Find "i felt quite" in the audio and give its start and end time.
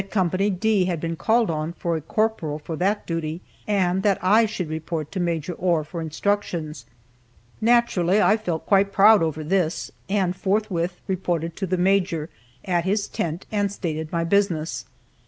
8.19-8.91